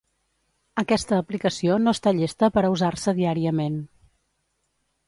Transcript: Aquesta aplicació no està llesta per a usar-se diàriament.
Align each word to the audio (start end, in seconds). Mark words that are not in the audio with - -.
Aquesta 0.83 1.19
aplicació 1.25 1.77
no 1.83 1.93
està 1.99 2.15
llesta 2.21 2.51
per 2.57 2.65
a 2.65 2.73
usar-se 2.79 3.17
diàriament. 3.21 3.79